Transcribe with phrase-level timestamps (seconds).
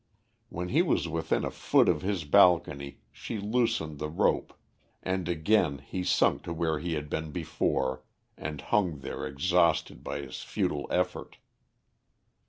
[0.49, 4.51] When he was within a foot of his balcony she loosened the rope,
[5.03, 8.01] and again he sunk to where he had been before,
[8.35, 11.37] and hung there exhausted by his futile effort.